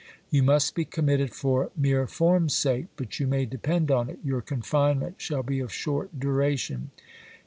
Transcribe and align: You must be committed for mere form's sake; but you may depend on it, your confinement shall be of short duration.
You 0.31 0.41
must 0.41 0.73
be 0.73 0.83
committed 0.83 1.31
for 1.31 1.69
mere 1.77 2.07
form's 2.07 2.55
sake; 2.57 2.87
but 2.95 3.19
you 3.19 3.27
may 3.27 3.45
depend 3.45 3.91
on 3.91 4.09
it, 4.09 4.17
your 4.23 4.41
confinement 4.41 5.21
shall 5.21 5.43
be 5.43 5.59
of 5.59 5.71
short 5.71 6.19
duration. 6.19 6.89